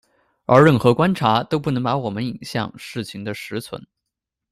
[0.47, 3.85] 而任何观察都不能把我们引向事情的实存。